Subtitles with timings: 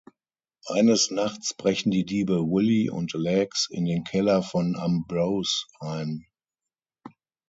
[0.65, 6.25] Eines Nachts brechen die Diebe Willie und Legs in den Keller von Ambrose ein.